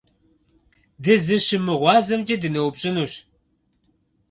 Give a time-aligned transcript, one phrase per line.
[1.03, 3.13] ДызыщымыгъуазэмкӀэ дыноупщӀынущ.